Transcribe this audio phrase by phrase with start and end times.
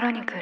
[0.00, 0.40] クロニクル。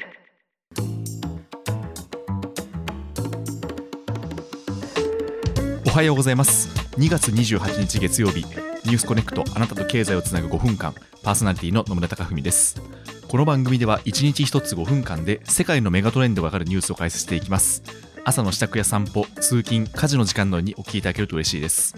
[5.85, 6.69] おはようございます。
[6.97, 8.45] 2月28日月曜日。
[8.85, 10.95] ニュースコネクトあなたと経済をつなぐ5分間。
[11.25, 12.81] パーソナリティの野村貴文です。
[13.27, 17.83] この番組では1日1つ5分間で世界のメガトレンドがわかるニュースを解説していきます。
[18.25, 21.97] 朝の支度や散歩通勤家事の時間のようにお聞きいただけると嬉しいです。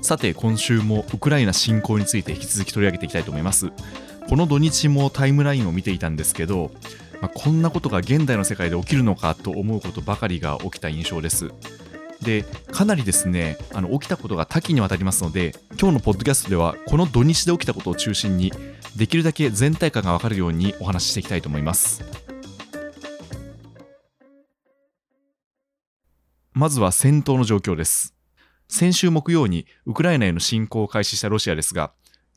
[0.00, 3.72] さて今週もウクライナ侵攻について引き続き取り上げていきたいと思います。
[4.30, 6.70] この土日もタイムラインを見ていたんですけど、
[7.20, 11.50] まあ、こんなことが現代の世界で起きるのかと思うことばかりが起きた印象です。
[12.22, 18.52] でかなりですねあの起きたことが多岐にわたりますので今日のポッドキャストではこの土日で起きたことを中心に
[18.94, 22.04] できるだけ全体感がわかるようにお話ししていきたいと思います。
[26.52, 28.14] まずは戦闘の状況です。
[28.68, 31.90] 先週木曜にウクライナへの侵攻を開始したロシアですが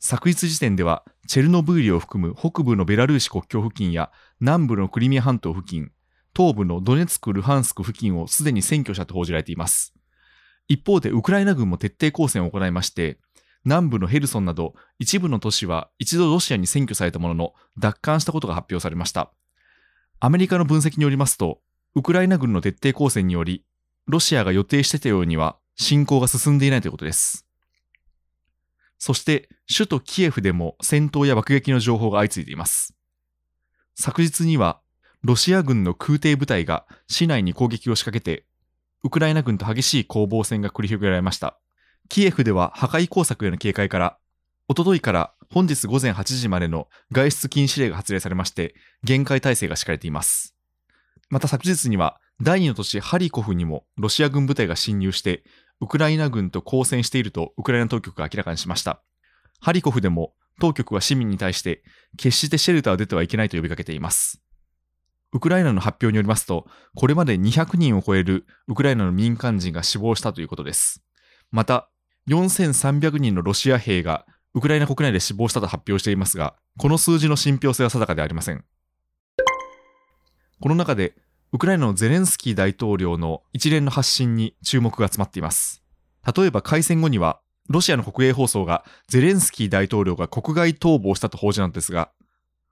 [0.06, 5.92] 昨日時点ではチェルノブイリを含む北部のベラルーシ国境付近や南部のクリミア半島付近
[6.36, 9.94] 東部のドネツク、ルハンスク付近をすでに占拠したと報じられています。
[10.68, 13.18] 一方でウクライナ軍も徹底抗戦を行いまして、
[13.64, 19.32] 南部のヘルソンなど一部の都市は一度ロシアに占拠されたものの奪還したことが発表されました。
[20.20, 21.60] アメリカの分析によりますと、
[21.94, 23.64] ウクライナ軍の徹底抗戦により、
[24.06, 27.43] ロシアが予定していたようには侵攻が進んでいないということです。
[28.98, 32.94] そして、首都キエフでも戦闘や爆撃の情報が相次いでいます。
[33.94, 34.80] 昨日には
[35.24, 38.44] ロシア軍の空挺部隊が市内に攻撃を仕掛けて、
[39.02, 41.58] ウクライナ軍と激しい攻防戦が繰り広げられました。
[42.10, 44.18] キエフでは破壊工作への警戒から、
[44.68, 50.54] おとといから本日午前8時までの外出禁止令が発令されまして、厳戒態勢が敷かれています。
[51.30, 55.44] また昨日には、第二の都市ハリコフにもロシア軍部隊が侵入して、
[55.80, 59.02] ウクライナ軍と交戦しているとウクライナ当局が明らかにしました。
[59.60, 61.82] ハリコフでも当局は市民に対して
[62.16, 64.40] 決してシェルターを出てはいけないと呼びかけています。
[65.32, 71.02] ウクライナの発表によりますと、これまで200人を超えるウクライナの民間人が死亡したということです。
[71.50, 71.88] また、
[72.28, 78.64] 4300人のロシア兵がウクライナ国内で死亡したと発表していますが、この数字の信憑性は定かではありません。
[80.60, 81.16] この中で、
[81.54, 85.84] ウクライナのゼレンスキー大統領の一連の発信に注目が集まっています。
[86.36, 92.10] 例えば開戦後には、ロシアの国営放送がゼレンスキー大統領が国外逃亡したと報じたのですが、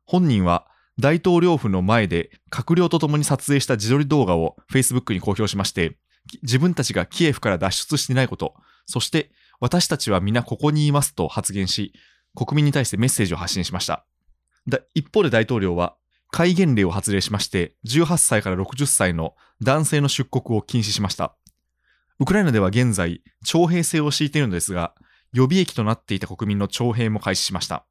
[0.05, 0.67] 本人は
[0.99, 5.97] 大統領府の前で閣僚と共に撮影した自撮り動画を Facebook に公表しまして、
[6.43, 8.57] 自分たちがキエフから脱出していないこと、
[8.87, 11.93] そして私たちは皆ここにいますと発言し、
[12.35, 14.05] 国民に対してメッセージを発信しました。
[14.93, 15.95] 一方で大統領は、
[16.33, 21.37] 戒厳令を発令しまして、18歳から60歳の男性の出国を禁止しました。
[22.19, 24.95] ウクライナでは現在、徴兵制を敷いているのですが、
[25.35, 27.85] 予備役となっていた国民の徴兵も開始しました。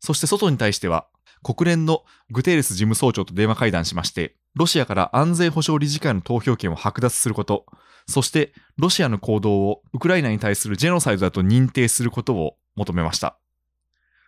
[0.00, 1.06] そして外に対しては、
[1.44, 7.64] 国連のグテーレス事務総長と電話会談しまして、ロシアから安全保障理事会の投票権を剥奪すること、
[8.08, 13.38] そしてロシアの行動をウクライナに対するジェノサイドだと認定することを求めました。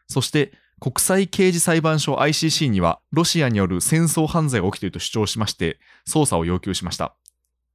[0.07, 7.15] そして国際刑事裁判所 ICC にはロシアによる戦争犯罪が起きていると主張しまして捜査を要求しました。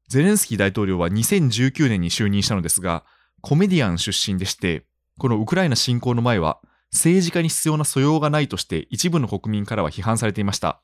[0.08, 3.04] ゼレンスキー大統領は2019年に就任したのですが
[3.42, 4.86] コメディアン出身でして
[5.20, 6.60] このウクライナ侵攻の前は
[6.92, 10.82] 政治家に必要な素養がないとして一部の国民からは批判されていました。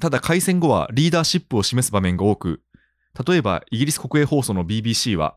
[0.00, 2.62] ただ開戦後はリーダーシップを示す場面が多く、
[3.26, 5.36] 例えばイギリス国営放送の BBC は、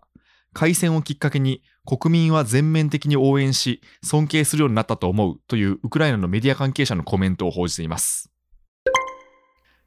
[0.56, 8.32] 開戦をきっかけに国民は全面的に応援し、尊敬するようになったと思うというウクライナのメディア関係者のコメントを報じています。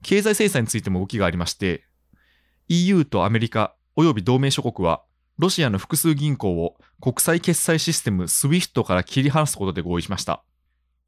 [0.02, 1.86] 経済制裁についても動きがありまして、
[2.68, 5.02] EU とアメリカ及び同盟諸国は
[5.38, 10.44] ロシアの複数銀行を国際決済システム SWIFT から切り離すことで合意しました。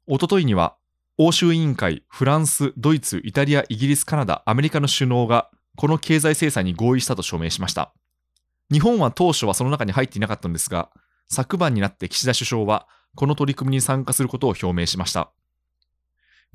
[0.07, 0.75] おとといには、
[1.19, 7.93] 欧州委員会、フランス、ドイツ、イタリア、イギリス、カナダ、アメリカの首脳がこの経済制裁に合意したと署名しました。
[8.71, 10.89] 日本は当初はその中に入っていなかったんですが、
[11.29, 15.31] 昨晩になって岸田首相はこの取り組みに参加することを表明しました。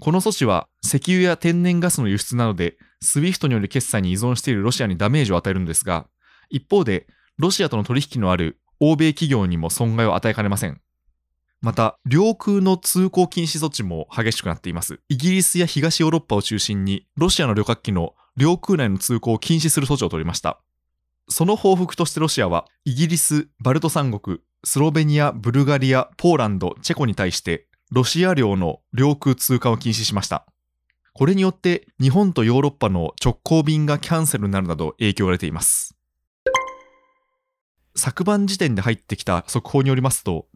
[0.00, 6.06] この措置は石油や天然ガスの輸出などで SWIFT による決済に依存しているロシアにダメージを与えるのですが、
[6.50, 7.06] 一方で
[7.38, 10.80] ロシアとの取引のある欧米企業にも損害を与えかねません。
[11.62, 15.00] また、領空の通行禁止措置も激しくなっています。
[15.08, 20.60] イギリスや東ヨーロッパを中心に、ロシアの旅客機の領空内の通行を禁止する措置を取りました。
[21.28, 30.46] その報復としてロシアは、イギリス、バルト三国、スロベニア、ブルガリア、ポーランド、チェコに対して、ロシア領の領空通過を禁止しました。
[31.14, 35.96] これによって、日本とヨーロッパの直行便がキャンセルになるなど影響が出ています。
[37.96, 40.46] 昨晩時点で入ってきた速報によりますと、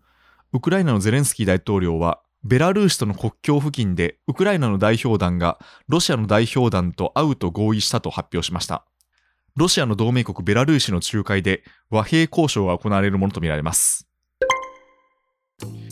[0.52, 5.58] ウクライナのゼレンスキー大統領は、ベラルーシとの国境付近でウクライナの代表団が
[5.88, 8.86] ロシアの代表団と会うと合意したと発表しました。
[9.60, 14.08] ロシアの同盟国ベラルーシの仲介で和平交渉が行われるものとみられます。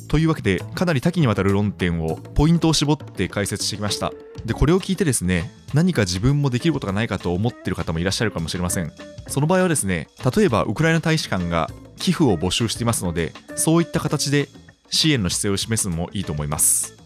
[0.08, 4.10] というわけでかなり多岐にわたる論点をポイントを絞って解説してきました。
[4.46, 8.90] でこれを聞いてですね何か自分もできることがないかと思っている方もいらっしゃるかもしれません。
[9.26, 11.68] その場合はですね例えばウクライナ大使館が
[11.98, 14.48] 寄付を募集していますのでそういった形で
[14.88, 16.96] 支援の姿勢を示すのもいいと思います。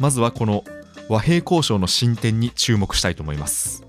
[0.00, 0.64] まずはこの
[1.08, 3.84] 和平交渉の進展に注目したいと思います。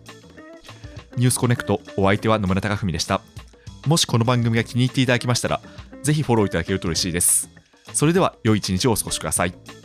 [1.18, 3.22] ニュースコネクトお相手は野村貴文でした
[3.88, 5.62] もしこの番組が気に入っていただきましたら
[6.02, 7.50] ぜひフォローいただけると嬉しいです
[7.94, 9.83] それでは良い一日をお過ごしください。